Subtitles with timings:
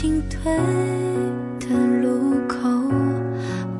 [0.00, 0.56] 进退
[1.58, 1.66] 的
[2.00, 2.68] 路口，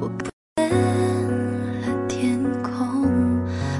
[0.01, 3.09] 我不见了天空。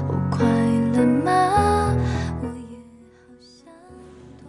[0.07, 0.47] 我快
[0.93, 1.93] 乐吗？
[2.41, 2.79] 我也
[3.19, 3.67] 好想
[4.39, 4.47] 躲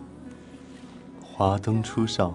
[1.20, 2.32] 华灯初上，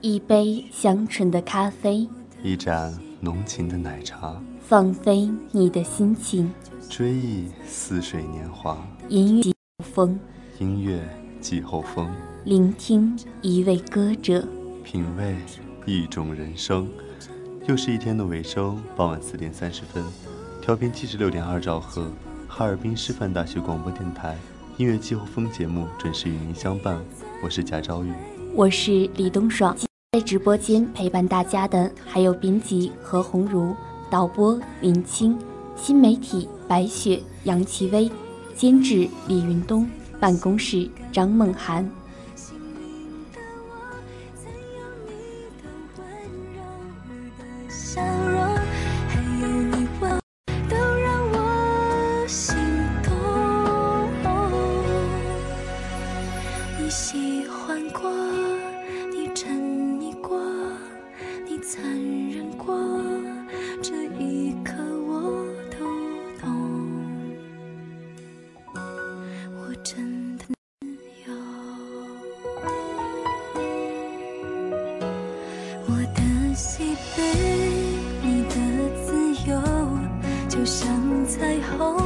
[0.00, 2.08] 一杯香醇的咖啡，
[2.42, 6.52] 一盏浓情的奶茶，放飞你的心情。
[6.90, 8.76] 追忆似水年华，
[9.08, 10.18] 音乐季后风，
[10.58, 11.00] 音乐
[11.40, 12.10] 季后风，
[12.44, 14.44] 聆听一位歌者。
[14.86, 15.34] 品味
[15.84, 16.88] 一种人生。
[17.66, 20.04] 又是一天的尾声，傍晚四点三十分，
[20.62, 22.08] 调频七十六点二兆赫，
[22.46, 24.36] 哈尔滨师范大学广播电台
[24.76, 27.04] 音乐季候风节目准时与您相伴。
[27.42, 28.12] 我是贾昭宇，
[28.54, 29.76] 我是李东爽。
[30.12, 33.74] 在直播间陪伴大家的还有编辑何鸿儒、
[34.08, 35.36] 导播林青、
[35.74, 38.08] 新媒体白雪、杨奇薇、
[38.54, 41.90] 监制李云东、办公室张梦涵。
[81.66, 82.05] 头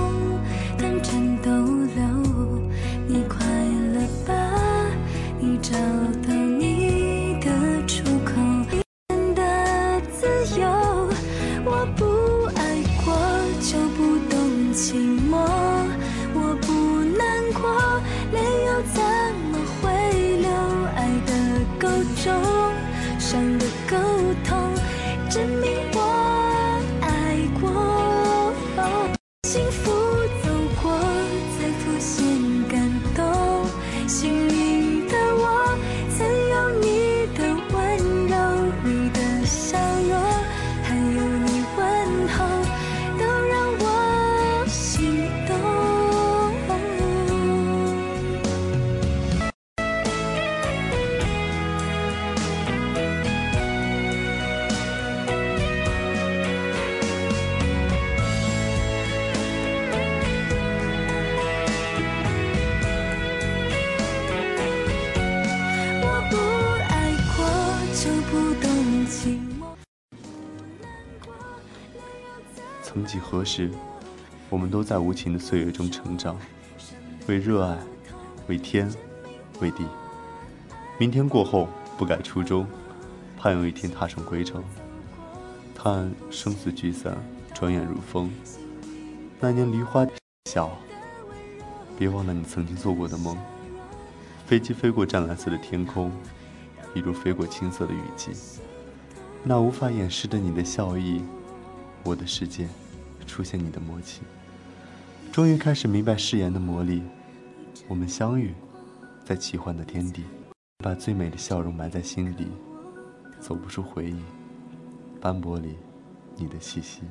[74.90, 76.36] 在无情的岁月中成长，
[77.28, 77.78] 为热爱，
[78.48, 78.92] 为天，
[79.60, 79.86] 为地。
[80.98, 82.66] 明天过后，不改初衷，
[83.38, 84.64] 盼有一天踏上归程。
[85.76, 87.16] 叹生死聚散，
[87.54, 88.28] 转眼如风。
[89.38, 90.04] 那年梨花
[90.46, 90.76] 笑，
[91.96, 93.38] 别忘了你曾经做过的梦。
[94.44, 96.10] 飞机飞过湛蓝色的天空，
[96.96, 98.32] 一如飞过青色的雨季。
[99.44, 101.22] 那无法掩饰的你的笑意，
[102.02, 102.68] 我的世界
[103.24, 104.22] 出现你的默契。
[105.32, 107.02] 终于开始明白誓言的魔力，
[107.86, 108.52] 我们相遇
[109.24, 110.24] 在奇幻的天地，
[110.78, 112.48] 把最美的笑容埋在心底，
[113.38, 114.16] 走不出回忆，
[115.20, 115.76] 斑驳里
[116.36, 117.02] 你的气息。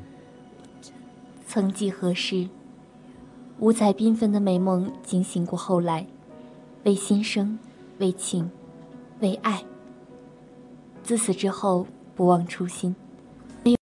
[1.48, 2.50] 曾几何时，
[3.60, 6.06] 五彩缤纷的美梦惊醒过后来，
[6.84, 7.58] 为心生，
[8.00, 8.52] 为情，
[9.22, 9.64] 为爱。
[11.04, 12.94] 自此之后，不忘初心。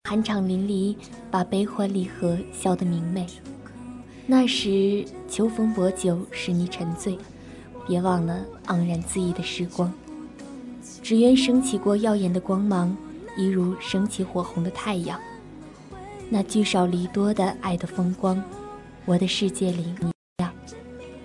[0.08, 0.96] 寒场淋漓，
[1.32, 3.26] 把悲欢离合笑得明媚。
[4.28, 7.18] 那时秋风薄酒，使你沉醉，
[7.88, 9.92] 别忘了盎然恣意的时光。
[11.04, 12.96] 只愿升起过耀眼的光芒，
[13.36, 15.20] 一如升起火红的太阳。
[16.30, 18.42] 那聚少离多的爱的风光，
[19.06, 20.54] 我的世界里你样，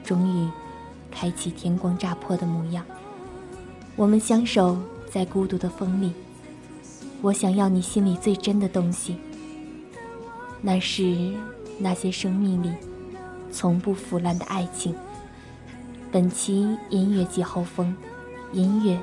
[0.03, 0.51] 终于
[1.11, 2.85] 开启天光乍破的模样。
[3.95, 4.77] 我们相守
[5.09, 6.13] 在孤独的风里，
[7.23, 9.17] 我想要你心里最真的东西。
[10.61, 11.33] 那是
[11.79, 12.73] 那些生命里
[13.51, 14.95] 从不腐烂的爱情。
[16.11, 17.95] 本期音乐季后风，
[18.53, 18.99] 音乐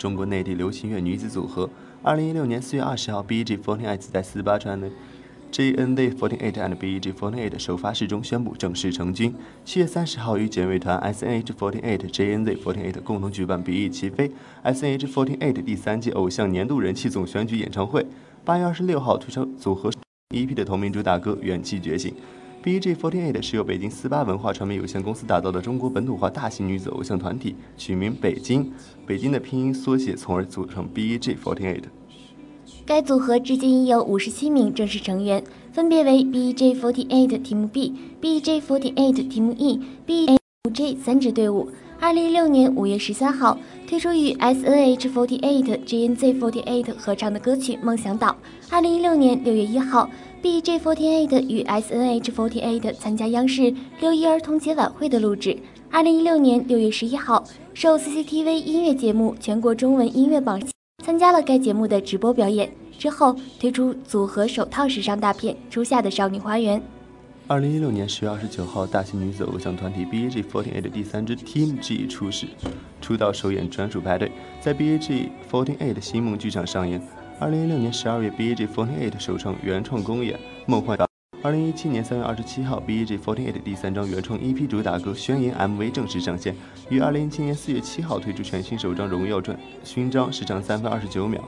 [0.00, 1.68] 中国内地流行乐女子组合。
[2.02, 3.58] 二零一六年四月二十号，B.E.G.
[3.58, 4.90] Forty Eight 在四八川媒
[5.52, 7.12] GNZ Forty Eight and B.E.G.
[7.12, 9.34] Forty Eight 首发式中宣布正式成军。
[9.62, 11.52] 七月三十号，与姐妹团 S.N.H.
[11.52, 12.54] Forty Eight、J.N.Z.
[12.64, 13.90] Forty Eight 共同举办 B.E.
[13.90, 14.32] 齐飞
[14.62, 15.06] S.N.H.
[15.06, 18.06] Forty Eight 第三届偶像年度人气总选举演唱会。
[18.42, 19.90] 八月二十六号，推出组合
[20.30, 22.10] EP 的同名主打歌《元气觉醒》。
[22.62, 28.70] BEG48 是由北京四八文化传媒有限公司打造的中国本土化大型女子偶像团体，取名“北京”，
[29.06, 31.84] 北京的拼音缩写，从而组成 BEG48。
[32.84, 38.94] 该组合至今已有五十七名正式成员，分别为 BEG48 Team B、BEG48
[39.30, 41.70] Team E、BEG 三支队伍。
[42.00, 48.28] 二零一六年五月十三号，推出与 SNH48、JNZ48 合唱的歌曲《梦想岛》。
[48.70, 50.08] 二零一六年六月一号。
[50.42, 55.54] BEG48 与 SNH48 参加央视六一儿童节晚会的录制。
[55.90, 60.58] 二零一六年六月十一号，受 CCTV 音乐节目全国中文音乐榜
[61.04, 62.72] 参加了该节目的直播表演。
[62.98, 66.80] 之后推出组合首套时尚大片《初夏的少女花园》。
[67.50, 72.46] 二零一六年十月二十九号，大型女子偶像团体 bag four eight 的第三支 Team G 出世，
[73.00, 74.30] 出道首演专属派对
[74.60, 77.02] 在 bag four eight 的星梦剧场上演。
[77.40, 81.04] 二零一六年十二月 bag four eight 首创原创公演《梦幻岛》。
[81.42, 86.54] 二零一七年三月二十七号，BEG48 第三张原创 EP 主打歌《宣言》MV 正式上线，
[86.88, 91.42] 于二零一七年四月七号推出全新首张荣耀传勋章，时长三分二十九秒。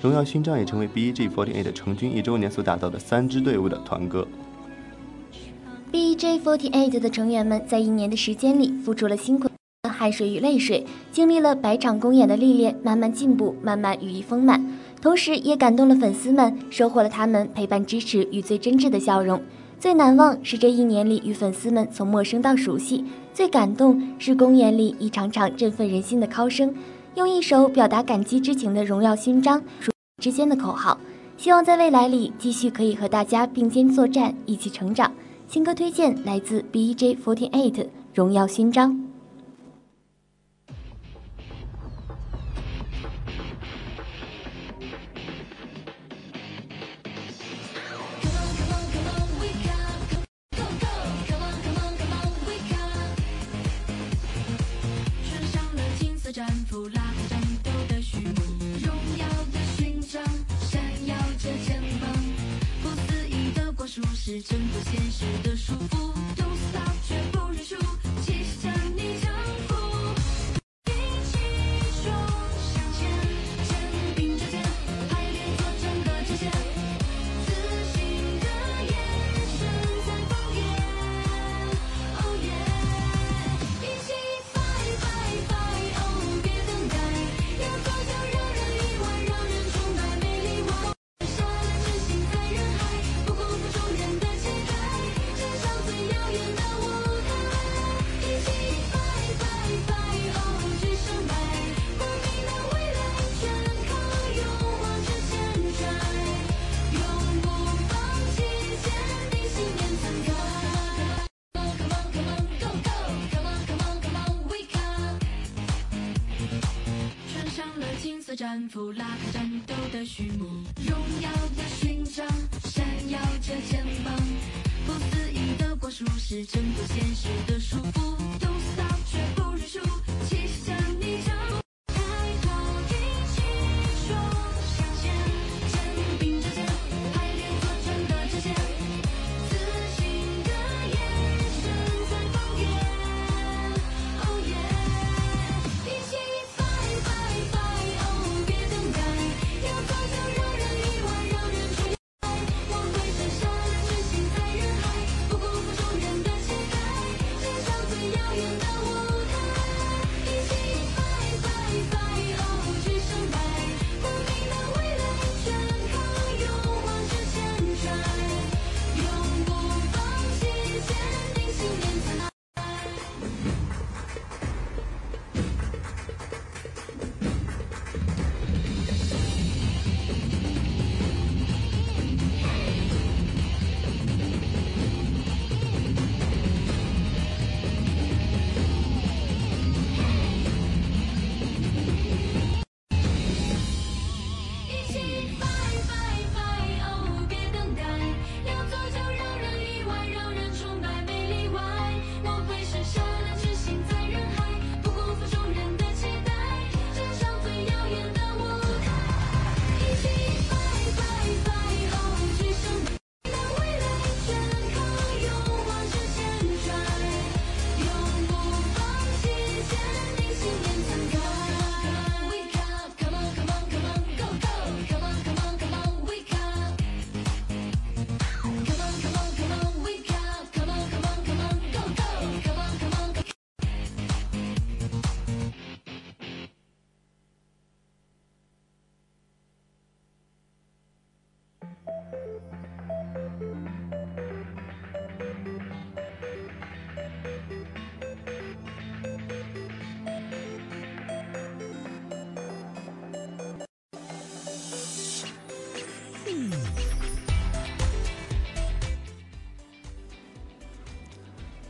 [0.00, 4.24] 荣耀勋章也成为 BEG48 成军一周年所打造的三支队伍的团歌。
[5.92, 9.48] BEG48 的成员们在一年的时间里付出了辛苦
[9.82, 14.64] 的汗水与泪水，经历了百场公演的历练，慢慢进步，慢慢羽翼丰满。
[15.00, 19.40] 同时，也感动了粉丝们，收获了他们陪伴、支持与最真挚的笑容。
[19.80, 26.74] 最难忘是这一年里与粉丝们从陌生到熟悉，最感动是公演里一场场振奋人心的敲声，
[27.14, 29.62] 用一首表达感激之情的荣耀勋章
[30.20, 30.98] 之间的口号。
[31.36, 35.10] 希望在未来里继续可以和大家并肩作战，一起成长。
[35.48, 39.07] 新歌推荐来自 bej forty eight 荣耀勋章
[63.88, 66.12] 是挣脱现实的束缚。
[66.36, 67.74] 打死他绝不认输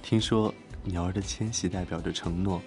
[0.09, 2.63] 听说鸟儿的迁徙代表着承诺，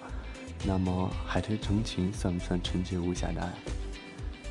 [0.64, 3.52] 那么海豚成群算不算纯洁无瑕的爱？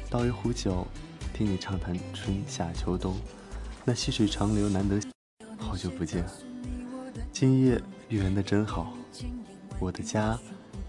[0.10, 0.86] 倒一壶酒，
[1.34, 3.16] 听你畅谈春夏秋冬，
[3.86, 5.00] 那细水长流难得。
[5.58, 6.26] 好久不见，
[7.32, 8.92] 今夜圆的真好。
[9.80, 10.38] 我的家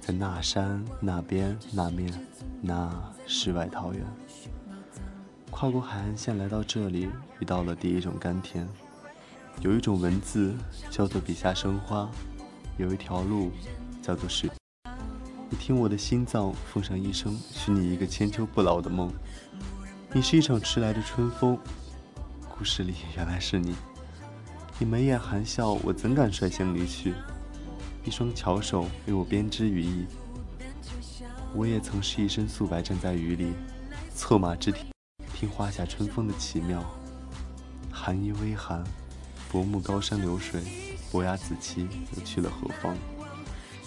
[0.01, 2.13] 在那山那边那面
[2.61, 4.05] 那世外桃源。
[5.53, 8.67] 跨过海岸线来到这里，遇到了第一种甘甜。
[9.61, 10.55] 有一种文字
[10.91, 12.11] 叫做笔下生花，
[12.79, 13.53] 有一条路
[14.03, 14.51] 叫做时。
[15.49, 19.13] 你听我的心脏奉上一生许你一个千秋不老的梦。
[20.13, 21.59] 你是一场迟来的春风，
[22.49, 23.75] 故事里原来是你。
[24.79, 27.15] 你眉眼含笑，我怎敢率先离去？
[28.05, 30.07] 一双巧手为我编织羽翼。
[31.55, 33.53] 我也曾是一身素白站在雨里，
[34.15, 34.87] 策马之听，
[35.35, 36.83] 听花下春风的奇妙。
[37.93, 38.83] 寒意微寒。
[39.53, 40.63] 薄暮高山流水，
[41.11, 42.97] 伯牙子期又去了何方？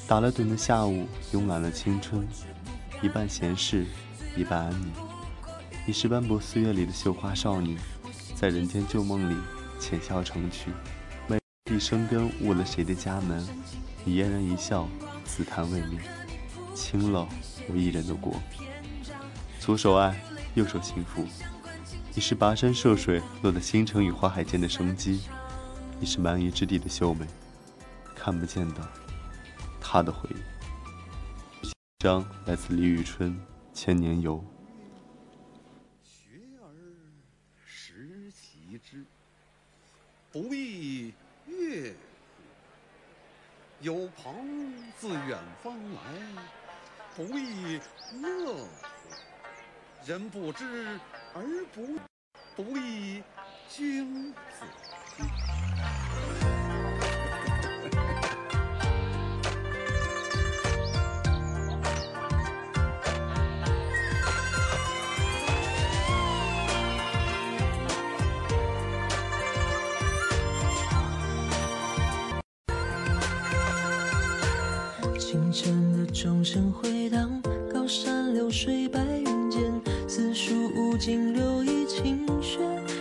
[0.08, 2.24] 打了盹的下午，慵懒了青春，
[3.02, 3.88] 一半闲适，
[4.38, 4.92] 一半安宁。
[5.88, 7.80] 你是斑驳岁月里的绣花少女，
[8.36, 9.36] 在人间旧梦里
[9.80, 10.70] 浅笑成趣。
[11.28, 11.40] 美
[11.72, 13.44] 丽生根误了谁的家门？
[14.04, 14.88] 你嫣然一笑，
[15.26, 16.00] 紫檀未灭，
[16.76, 17.28] 清冷
[17.68, 18.40] 无一人的国。
[19.60, 20.16] 左手爱，
[20.54, 21.26] 右手幸福。
[22.14, 25.22] 你是跋山涉水落得星辰与花海间的生机，
[25.98, 27.26] 你是蛮夷之地的秀美
[28.14, 28.88] 看不见的
[29.80, 31.70] 他的回忆。
[32.00, 33.40] 将来自李宇春
[33.74, 34.44] 千年游。
[36.04, 36.68] 学而
[37.66, 39.06] 时习之
[40.32, 41.14] 不亦
[41.48, 41.96] 说乎？
[43.80, 46.02] 有朋自远方来
[47.16, 47.80] 不亦
[48.22, 48.68] 乐乎？
[50.06, 51.00] 人不知
[51.34, 52.00] 而不愠
[52.56, 53.24] 不亦
[53.70, 54.66] 君子。
[76.16, 77.30] 钟声回荡，
[77.70, 79.62] 高山流水，白云间，
[80.08, 82.58] 四书五经，六艺琴弦，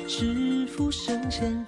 [0.08, 1.64] 师傅生前。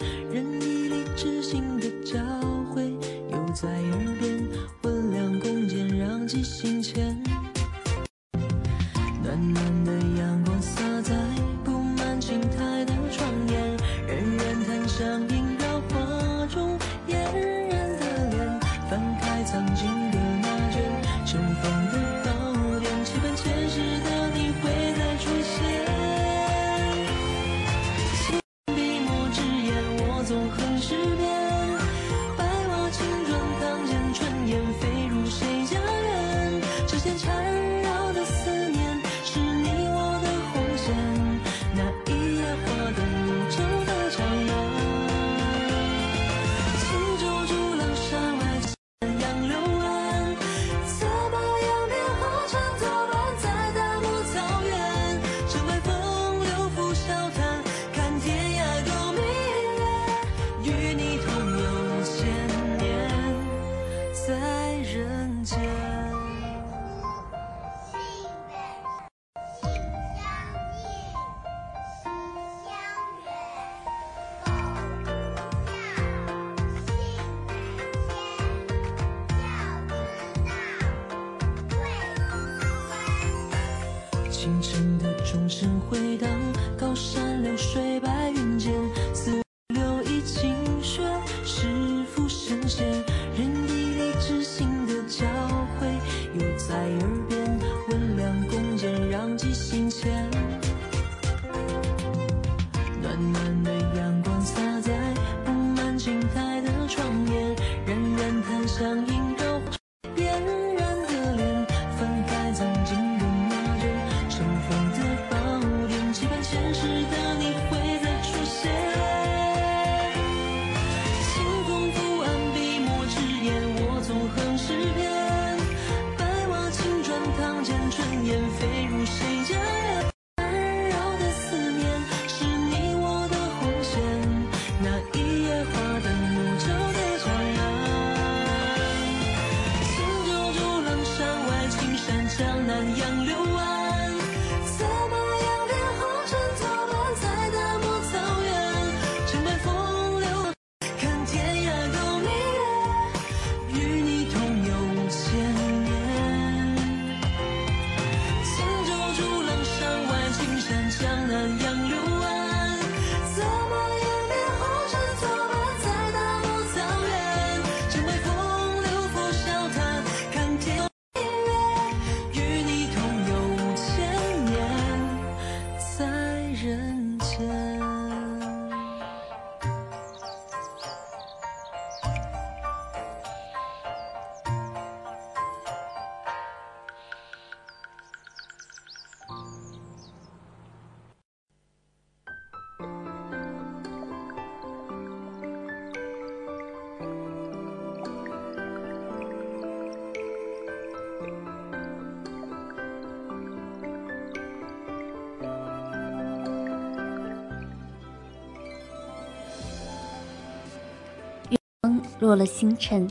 [212.19, 213.09] 落了星辰，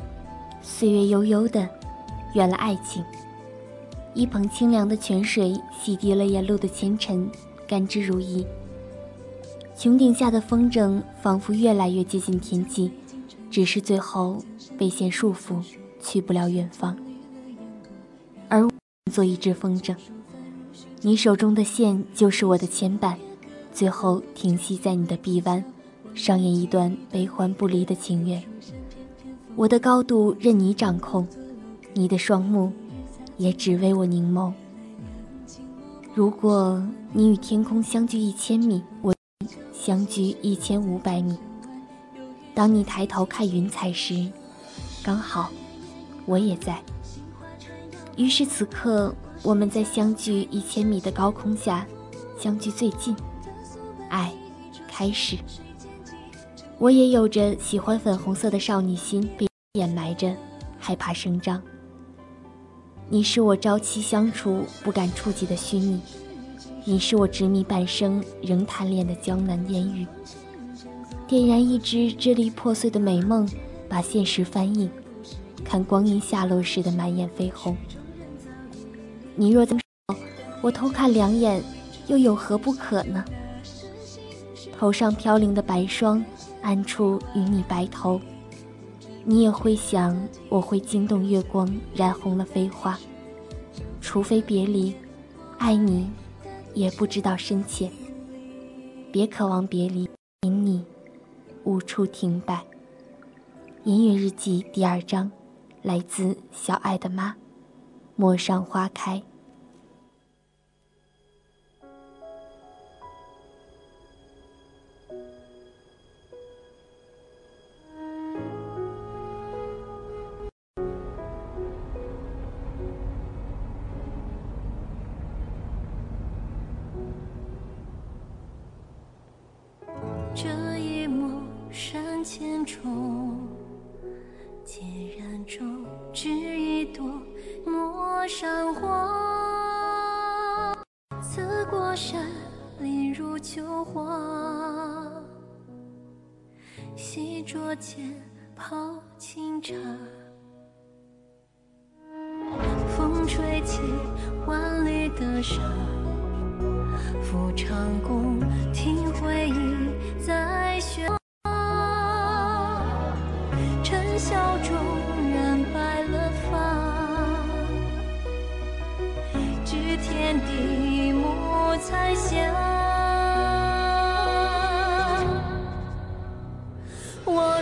[0.61, 1.67] 岁月悠悠的
[2.33, 3.03] 远了爱情。
[4.13, 7.29] 一捧清凉的泉水洗涤了沿路的纤尘，
[7.67, 8.45] 甘之如饴。
[9.77, 12.91] 穹顶下的风筝仿佛越来越接近天际，
[13.51, 14.41] 只是最后
[14.77, 15.61] 被线束缚，
[16.01, 16.97] 去不了远方。
[18.47, 18.65] 而
[19.11, 19.93] 做一只风筝，
[21.01, 23.15] 你手中的线就是我的牵绊，
[23.73, 25.61] 最后停息在你的臂弯，
[26.13, 28.41] 上演一段悲欢不离的情缘。
[29.57, 31.25] 我的高度任你掌控，
[31.93, 32.73] 你的双目
[33.37, 34.51] 也只为我凝眸。
[36.13, 39.15] 如果你与天空相距一千米，我
[39.71, 41.37] 相距一千五百米。
[42.53, 44.29] 当你抬头看云彩时，
[45.01, 45.49] 刚好
[46.25, 46.81] 我也在。
[48.17, 51.87] 于是此刻，我们在相距一千米的高空下，
[52.37, 53.15] 相距最近，
[54.09, 54.33] 爱
[54.89, 55.37] 开始。
[56.77, 60.35] 我也有着喜欢粉红色的少女心，被掩埋着，
[60.77, 61.61] 害怕声张。
[63.09, 66.01] 你是我朝夕相处不敢触及的虚拟，
[66.83, 70.05] 你是我执迷半生仍贪恋的江南烟雨。
[71.27, 73.49] 点燃一支支离破碎的美梦，
[73.87, 74.89] 把现实翻印，
[75.63, 77.77] 看光阴下落时的满眼绯红。
[79.33, 79.77] 你若在，
[80.61, 81.63] 我偷看两眼，
[82.07, 83.23] 又有何不可呢？
[84.77, 86.23] 头上飘零的白霜，
[86.61, 88.19] 暗处与你白头。
[89.23, 90.15] 你也会想，
[90.49, 92.99] 我会惊动月光，染红了飞花。
[94.01, 94.93] 除非别离，
[95.57, 96.09] 爱你，
[96.73, 97.89] 也不知道深浅。
[99.11, 100.09] 别渴望别离，
[100.41, 100.83] 因你
[101.63, 102.63] 无处停摆。
[103.83, 105.31] 音乐日记第二章，
[105.81, 107.35] 来自小爱的妈。
[108.15, 109.21] 陌上花开。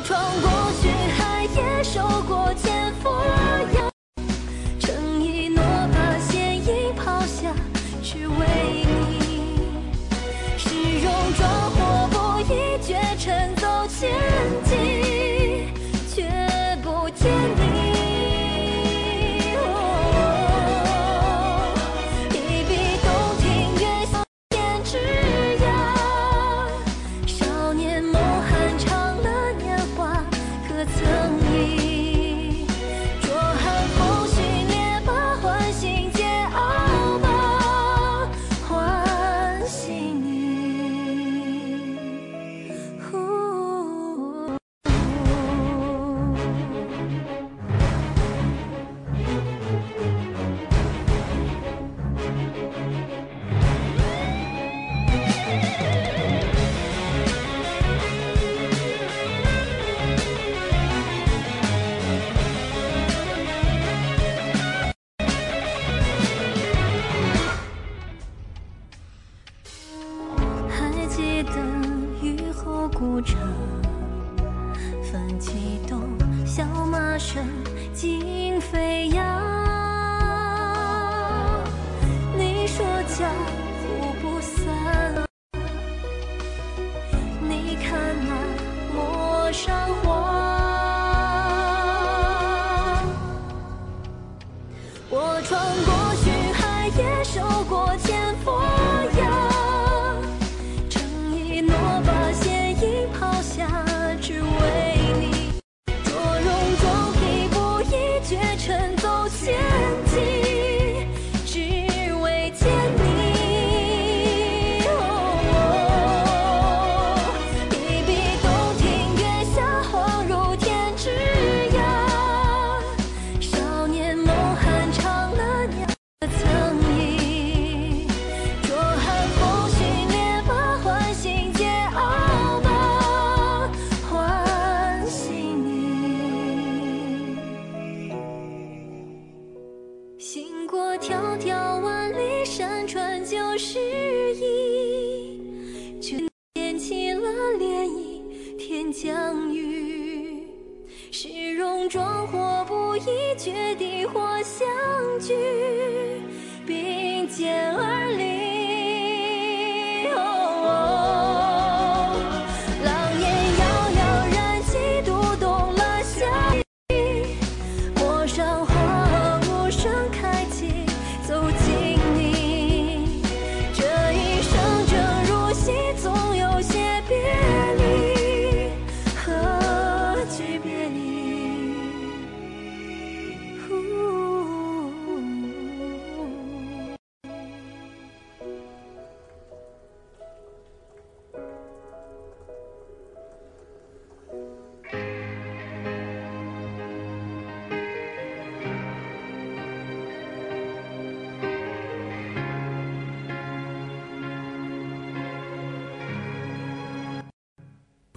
[0.03, 2.01] 闯过巡海，也守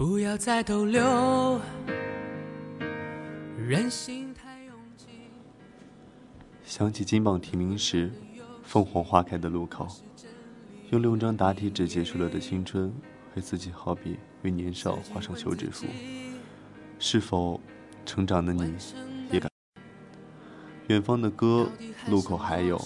[0.07, 1.59] 不要再逗留，
[3.57, 5.05] 人心太拥挤。
[6.63, 8.09] 想起金榜题名时，
[8.63, 9.85] 凤凰花开的路口，
[10.91, 12.89] 用六张答题纸结束了的青春，
[13.35, 15.85] 为自己好比为年少画上休止符。
[16.99, 17.59] 是否
[18.05, 18.73] 成长的你
[19.29, 19.51] 也感？
[20.87, 21.67] 远方的歌，
[22.09, 22.81] 路口还有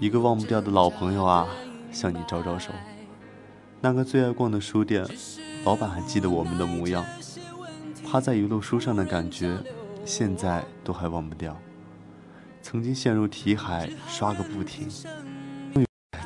[0.00, 1.46] 一个忘不掉的老朋友啊，
[1.92, 2.72] 向你招招手。
[3.80, 5.06] 那个最爱逛的书店，
[5.64, 7.04] 老板还记得我们的模样，
[8.04, 9.58] 趴在一摞书上的感觉，
[10.04, 11.56] 现在都还忘不掉。
[12.62, 14.88] 曾经陷入题海，刷个不停。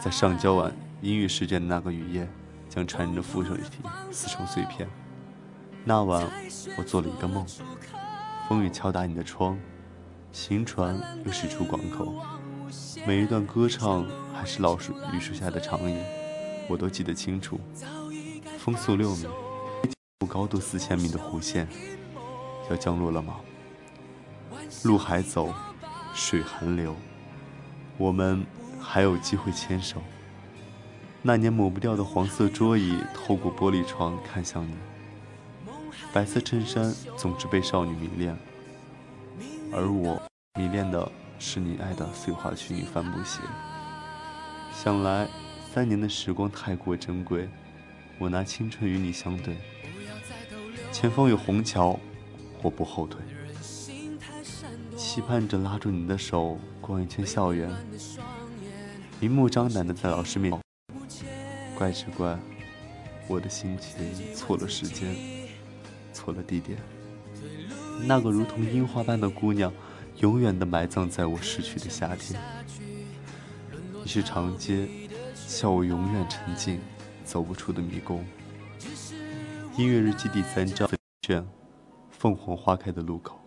[0.00, 2.28] 在上交晚英语试卷的那个雨夜，
[2.68, 4.88] 将缠人的复数题撕成碎片。
[5.84, 6.26] 那晚，
[6.78, 7.44] 我做了一个梦，
[8.48, 9.58] 风雨敲打你的窗，
[10.30, 12.14] 行船又驶出港口，
[13.06, 15.98] 每一段歌唱还是老树榆树下的长影，
[16.68, 17.58] 我都记得清楚。
[18.64, 19.26] 风速六米，
[20.26, 21.68] 高度四千米的弧线，
[22.70, 23.36] 要降落了吗？
[24.84, 25.52] 路还走，
[26.14, 26.96] 水还流，
[27.98, 28.42] 我们
[28.80, 30.00] 还有机会牵手。
[31.20, 34.74] 那年抹不掉的黄色桌椅，透过玻璃窗看向你。
[36.10, 38.34] 白色衬衫总是被少女迷恋，
[39.74, 40.18] 而我
[40.58, 43.40] 迷恋的是你爱的碎花裙与帆布鞋。
[44.72, 45.28] 想来
[45.70, 47.46] 三年的时光太过珍贵，
[48.18, 49.56] 我拿青春与你相对。
[50.92, 51.98] 前方有虹桥，
[52.62, 53.20] 我不后退，
[54.96, 57.68] 期盼着拉住你的手逛一圈校园，
[59.18, 60.52] 明目张胆的在老师面
[61.08, 61.28] 前。
[61.76, 62.38] 怪只怪
[63.26, 65.16] 我的心情错了时间，
[66.12, 66.78] 错了地点。
[68.06, 69.72] 那个如同樱花般的姑娘，
[70.20, 72.40] 永远的埋葬在我逝去的夏天。
[74.04, 74.88] 你是长街，
[75.34, 76.80] 笑我永远沉浸
[77.24, 78.24] 走不出的迷宫。
[79.76, 80.88] 音乐日记第三章
[81.22, 81.44] 卷，
[82.10, 83.43] 凤凰花开的路口。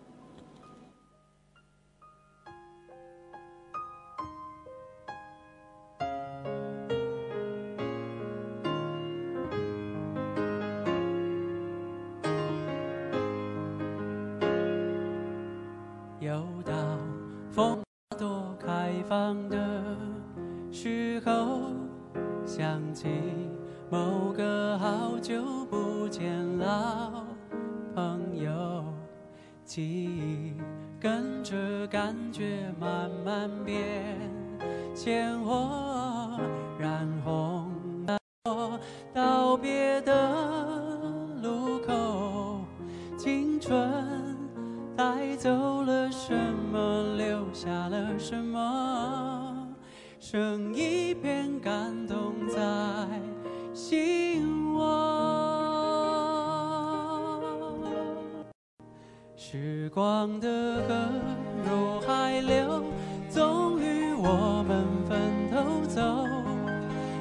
[48.18, 49.68] 什么？
[50.18, 52.58] 剩一片感动在
[53.72, 54.82] 心窝。
[59.36, 60.48] 时光的
[60.88, 61.08] 河
[61.64, 62.82] 入海流，
[63.30, 66.26] 终于我们分头走。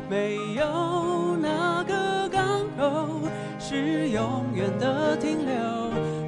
[0.10, 3.22] 没有哪个港口
[3.60, 5.56] 是永远的停留。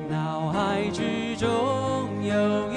[0.10, 1.48] 脑海之中
[2.24, 2.69] 有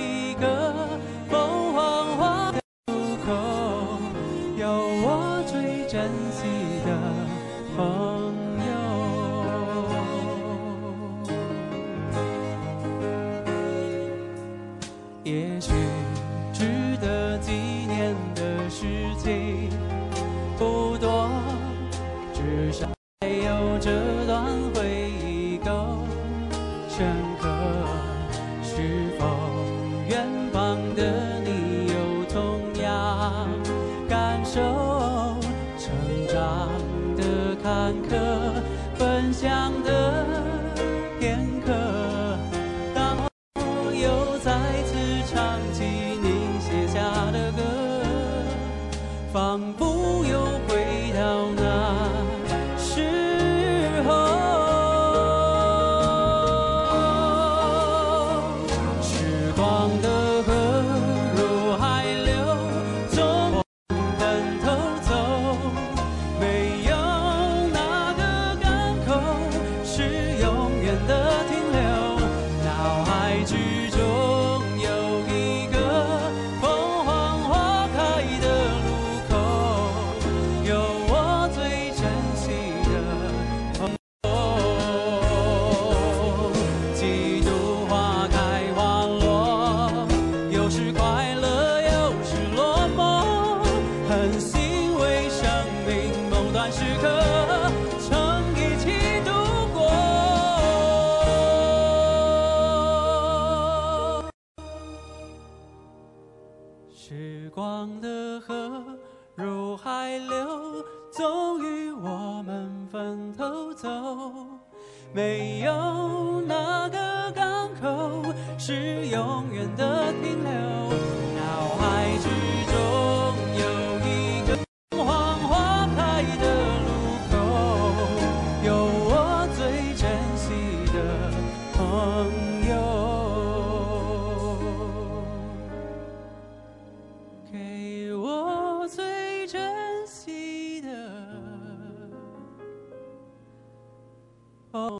[144.72, 144.98] 朋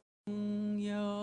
[0.83, 1.22] 友。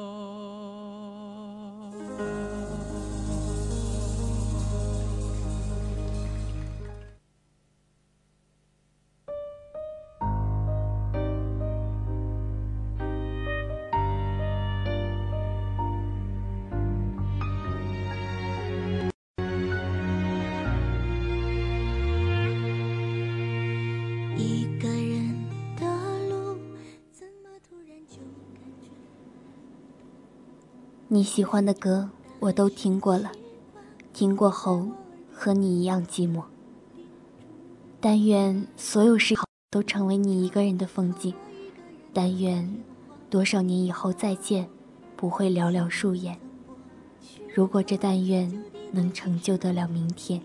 [31.21, 33.31] 你喜欢的歌我都听过了，
[34.15, 34.89] 听过后
[35.31, 36.45] 和你一样寂寞。
[38.01, 39.35] 但愿所有事
[39.71, 41.35] 都成为你一个人的风景，
[42.15, 42.75] 但愿
[43.29, 44.67] 多少年以后再见，
[45.15, 46.41] 不会寥寥数言。
[47.55, 50.41] 如果这但愿能成就得了明天，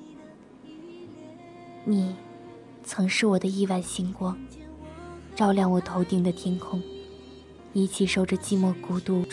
[1.86, 2.14] 你
[2.84, 4.38] 曾是我的亿万星光，
[5.38, 6.84] 照亮我头顶的天空，
[7.72, 9.24] 一起守着寂寞孤独，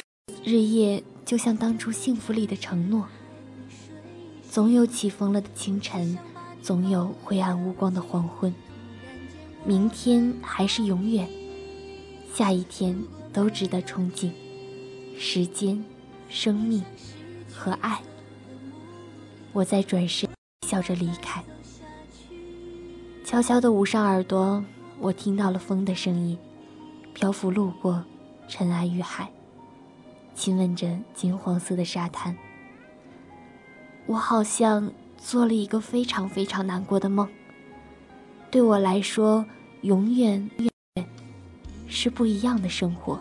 [0.45, 3.07] 日夜就像当初幸福里的承诺。
[4.51, 6.19] 总有起风了的清晨，
[6.63, 8.55] 总有灰暗无光的黄昏。
[9.65, 11.29] 明天还是永远，
[12.35, 12.99] 下一天
[13.33, 14.31] 都值得憧憬。
[15.19, 15.83] 时间、
[16.29, 16.83] 生命
[17.51, 18.03] 和爱，
[19.53, 20.29] 我在转身
[20.67, 21.43] 笑着离开。
[23.25, 24.63] 悄悄地捂上耳朵，
[24.99, 26.37] 我听到了风的声音，
[27.15, 28.05] 漂浮路过
[28.49, 29.31] 尘埃与海，
[30.35, 32.37] 亲吻着金黄色的沙滩。
[34.07, 37.29] 我好像做了一个非常非常难过的梦。
[38.51, 39.45] 对我来说，
[39.83, 40.51] 永远
[41.87, 43.21] 是不一样的生活。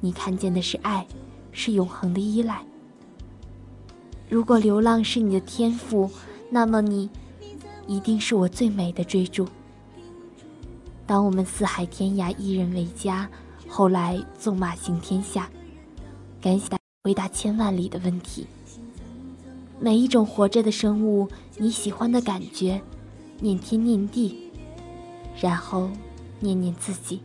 [0.00, 1.06] 你看见的是爱，
[1.52, 2.64] 是永恒的依赖。
[4.28, 6.10] 如果流浪是你的天赋，
[6.50, 7.08] 那么你
[7.86, 9.46] 一定是我最美的追逐。
[11.06, 13.28] 当我们四海天涯一人为家，
[13.68, 15.48] 后来纵马行天下，
[16.46, 18.46] 敢想回答千万里的问题。
[19.80, 21.28] 每一种活着的生物，
[21.58, 22.80] 你喜欢的感觉，
[23.40, 24.52] 念天念地，
[25.40, 25.90] 然后
[26.38, 27.20] 念念自己。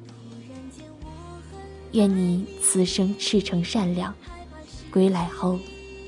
[1.91, 4.11] 愿你此生赤诚善良，
[4.91, 5.59] 归来后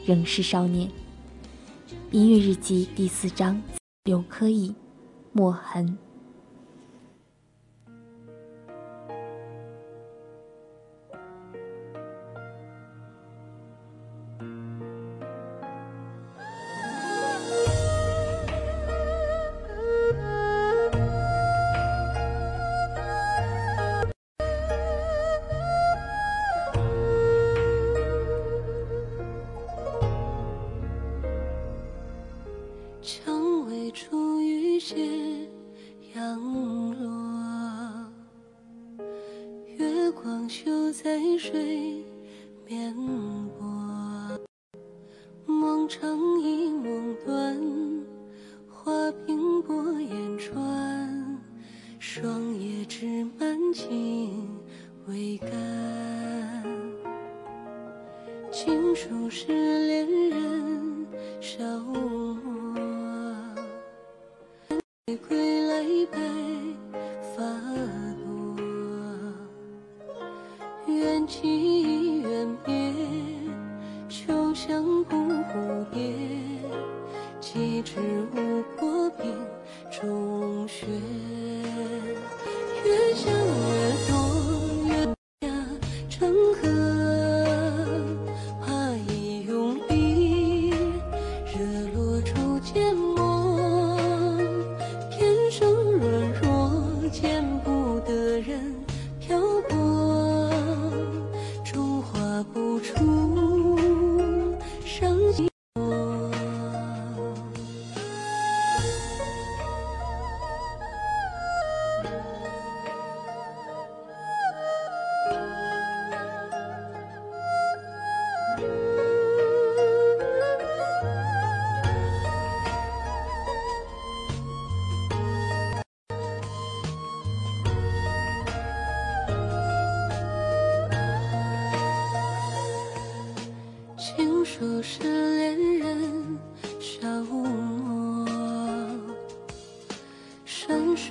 [0.08, 0.90] 仍是少年。
[2.10, 3.62] 音乐日记第四章，
[4.06, 4.74] 刘珂义，
[5.34, 5.96] 墨痕。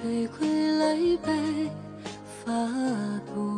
[0.03, 0.49] 谁归
[0.79, 1.33] 来白
[2.45, 2.53] 发
[3.33, 3.52] 多，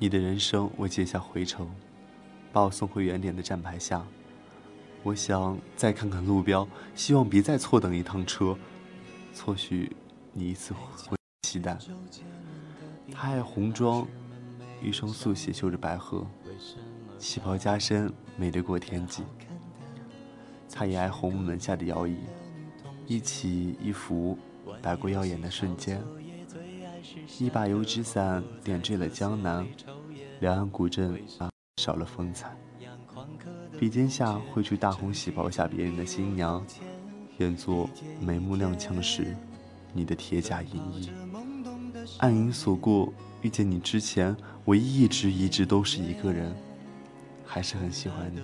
[0.00, 1.68] 你的人生我接下回程，
[2.52, 4.06] 把我送回原点的站牌下。
[5.02, 8.56] 我想再看看路标，希望别再错等一趟车。
[9.32, 9.90] 错许
[10.32, 11.76] 你一次回期待。
[13.10, 14.06] 他爱红妆，
[14.80, 16.24] 一双素鞋绣着白鹤，
[17.18, 19.24] 旗袍加身，美得过天际。
[20.70, 22.18] 他也爱红木门下的摇椅，
[23.04, 24.38] 一起一伏，
[24.80, 26.00] 摆过耀眼的瞬间。
[27.36, 29.66] 一把油纸伞点缀了江南，
[30.40, 32.56] 两岸古镇啊少了风采。
[33.78, 36.64] 笔尖下绘出大红喜袍下别人的新娘，
[37.38, 37.88] 演作
[38.20, 39.36] 眉目踉跄时
[39.92, 41.10] 你的铁甲银衣。
[42.18, 43.12] 暗影所过，
[43.42, 46.56] 遇见你之前，我一直一直都是一个人，
[47.44, 48.40] 还是很喜欢你，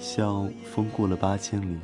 [0.00, 1.78] 像风过了八千里。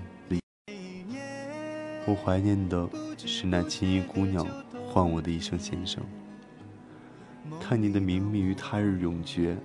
[2.06, 4.46] 我怀念的是那青衣姑娘
[4.94, 6.00] 唤我的一声先生。
[7.60, 9.56] 看你的明媚于他日永绝，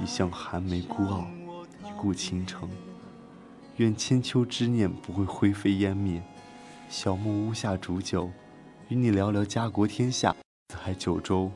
[0.00, 1.26] 一向寒梅孤傲，
[1.84, 2.70] 一顾倾城。
[3.78, 6.22] 愿千秋之念不会灰飞烟灭。
[6.88, 8.30] 小木屋下煮酒，
[8.88, 10.32] 与你聊聊家国天下。
[10.68, 11.50] 四海九州，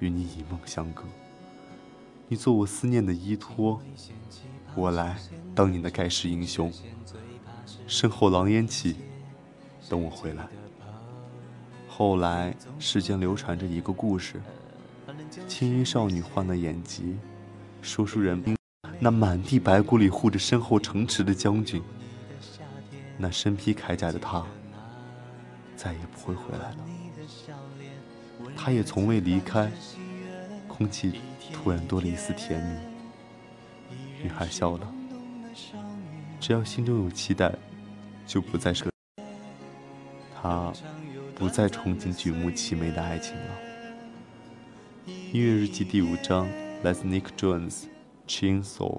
[0.00, 1.04] 与你以梦相隔。
[2.26, 3.80] 你做我思念的依托，
[4.74, 5.16] 我来
[5.54, 6.72] 当你的盖世英雄。
[7.86, 8.96] 身后狼烟起，
[9.88, 10.48] 等我回来。
[11.94, 14.40] 后来，世间流传着一个故事：
[15.46, 17.18] 青衣少女患了眼疾，
[17.82, 18.42] 说书人
[18.98, 21.82] 那满地白骨里护着身后城池的将军，
[23.18, 24.42] 那身披铠甲的他，
[25.76, 26.76] 再也不会回来了。
[28.56, 29.70] 他也从未离开，
[30.66, 31.20] 空气
[31.52, 33.94] 突然多了一丝甜蜜。
[34.22, 34.94] 女孩笑了，
[36.40, 37.54] 只要心中有期待，
[38.26, 38.90] 就不再舍。
[40.34, 40.72] 他
[41.34, 43.58] 不再憧憬举目齐眉的爱情了。
[45.06, 46.48] 音乐日记第五章
[46.82, 47.84] 来自 Nick Jones，
[48.28, 48.98] 《Chainsaw》。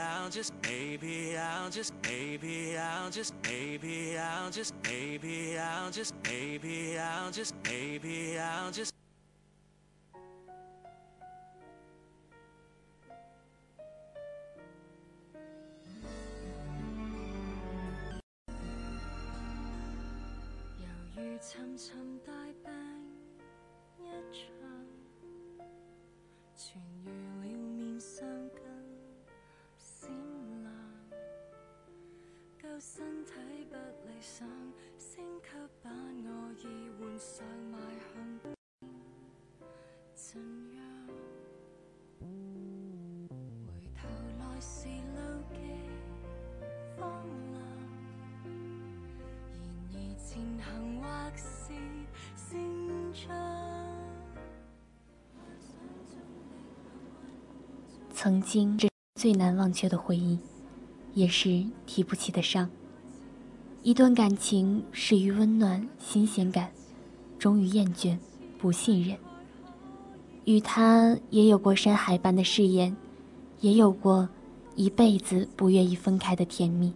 [0.00, 6.98] I'll just, maybe I'll just, maybe I'll just, maybe I'll just, maybe I'll just, maybe
[6.98, 8.94] I'll just, maybe I'll just.
[21.26, 22.39] Maybe I'll just
[58.22, 60.38] 曾经这最难忘却的回忆，
[61.14, 62.68] 也是提不起的伤。
[63.82, 66.70] 一段感情始于温暖、新鲜感，
[67.38, 68.18] 终于厌倦、
[68.58, 69.16] 不信任。
[70.44, 72.94] 与他也有过山海般的誓言，
[73.60, 74.28] 也有过
[74.76, 76.92] 一辈子不愿意分开的甜蜜。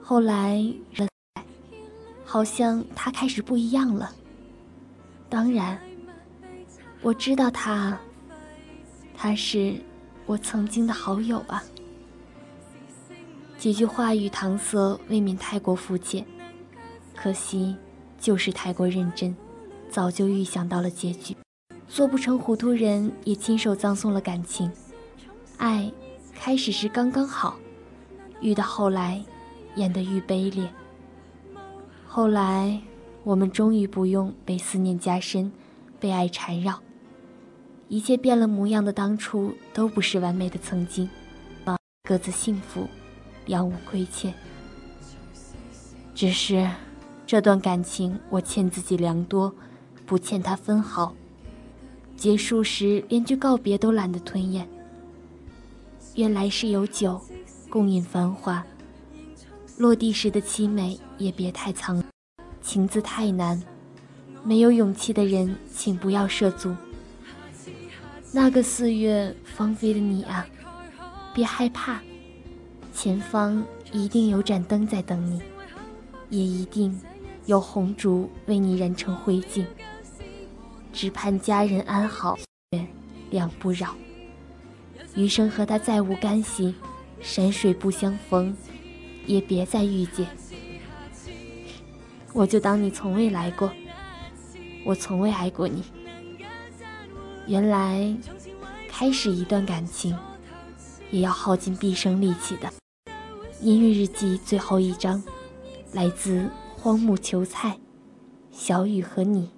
[0.00, 0.64] 后来，
[2.24, 4.12] 好像他开始不一样了。
[5.28, 5.76] 当然，
[7.02, 7.98] 我知道他，
[9.16, 9.74] 他是
[10.26, 11.62] 我曾经的好友啊。
[13.56, 16.24] 几句话语搪塞，未免太过肤浅。
[17.14, 17.74] 可惜，
[18.18, 19.34] 就是太过认真，
[19.88, 21.34] 早就预想到了结局。
[21.88, 24.70] 做不成糊涂人，也亲手葬送了感情。
[25.56, 25.90] 爱，
[26.34, 27.56] 开始时刚刚好，
[28.40, 29.24] 遇到后来，
[29.76, 30.68] 演得愈卑劣。
[32.06, 32.80] 后来，
[33.24, 35.50] 我们终于不用被思念加深，
[35.98, 36.78] 被爱缠绕。
[37.88, 41.08] 一切变了模样的当初，都不是完美的曾经。
[42.08, 42.86] 各自幸福，
[43.46, 44.32] 杳无亏欠。
[46.14, 46.70] 只是，
[47.26, 49.52] 这段感情我欠自己良多，
[50.04, 51.14] 不欠他分毫。
[52.16, 54.68] 结束时，连句告别都懒得吞咽。
[56.14, 57.20] 愿来世有酒，
[57.68, 58.64] 共饮繁华。
[59.76, 62.02] 落地时的凄美，也别太苍。
[62.62, 63.60] 情字太难，
[64.44, 66.74] 没有勇气的人，请不要涉足。
[68.36, 70.46] 那个四月芳菲的你啊，
[71.32, 72.02] 别害怕，
[72.92, 75.40] 前方一定有盏灯在等你，
[76.28, 77.00] 也一定
[77.46, 79.64] 有红烛为你燃成灰烬。
[80.92, 82.36] 只盼家人安好，
[83.30, 83.96] 两不扰。
[85.14, 86.74] 余生和他再无干系，
[87.22, 88.54] 山水不相逢，
[89.24, 90.26] 也别再遇见。
[92.34, 93.72] 我就当你从未来过，
[94.84, 95.82] 我从未爱过你。
[97.46, 98.12] 原来，
[98.88, 100.16] 开始一段感情，
[101.12, 102.68] 也要耗尽毕生力气的。
[103.60, 105.22] 音乐日记最后一章，
[105.92, 107.78] 来自荒木求菜，
[108.50, 109.55] 小雨和你。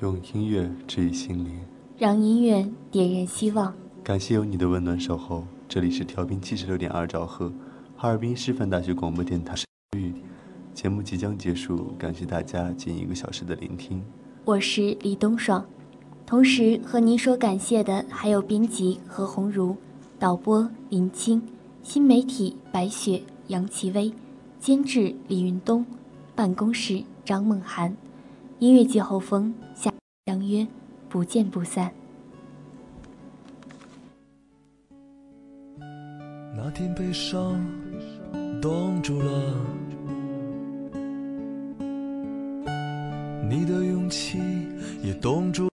[0.00, 1.60] 用音乐治愈心灵，
[1.96, 3.72] 让音乐点燃希望。
[4.02, 5.46] 感谢有你的温暖守候。
[5.68, 7.50] 这里是调频七十六点二兆赫，
[7.96, 9.54] 哈尔滨师范大学广播电台。
[10.74, 14.02] 节目即将结束，感谢大家近一个小时的聆听。
[14.44, 15.64] 我是李东爽，
[16.26, 19.76] 同时和您说感谢的还有编辑何鸿儒、
[20.18, 21.40] 导播林青、
[21.82, 24.12] 新媒体白雪、杨奇薇、
[24.58, 25.86] 监制李云东、
[26.34, 27.94] 办公室张梦涵、
[28.58, 29.92] 音乐季后风下
[30.26, 30.66] 相约，
[31.08, 31.92] 不见不散。
[36.56, 37.62] 那天悲伤
[38.60, 39.54] 冻住了，
[43.48, 44.38] 你的勇气
[45.02, 45.68] 也冻住。